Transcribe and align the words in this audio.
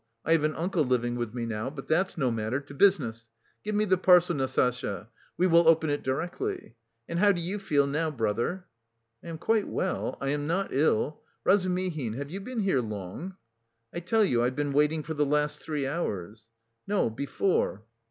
I 0.25 0.31
have 0.31 0.43
an 0.43 0.55
uncle 0.55 0.83
living 0.83 1.13
with 1.13 1.35
me 1.35 1.45
now. 1.45 1.69
But 1.69 1.87
that's 1.87 2.17
no 2.17 2.31
matter, 2.31 2.59
to 2.59 2.73
business. 2.73 3.29
Give 3.63 3.75
me 3.75 3.85
the 3.85 3.99
parcel, 3.99 4.35
Nastasya. 4.35 5.09
We 5.37 5.45
will 5.45 5.67
open 5.67 5.91
it 5.91 6.01
directly. 6.01 6.73
And 7.07 7.19
how 7.19 7.31
do 7.31 7.39
you 7.39 7.59
feel 7.59 7.85
now, 7.85 8.09
brother?" 8.09 8.65
"I 9.23 9.27
am 9.27 9.37
quite 9.37 9.67
well, 9.67 10.17
I 10.19 10.29
am 10.29 10.47
not 10.47 10.73
ill. 10.73 11.21
Razumihin, 11.45 12.13
have 12.15 12.31
you 12.31 12.39
been 12.41 12.61
here 12.61 12.81
long?" 12.81 13.35
"I 13.93 13.99
tell 13.99 14.25
you 14.25 14.41
I've 14.41 14.55
been 14.55 14.73
waiting 14.73 15.03
for 15.03 15.13
the 15.13 15.23
last 15.23 15.61
three 15.61 15.85
hours." 15.85 16.49
"No, 16.87 17.11
before." 17.11 17.83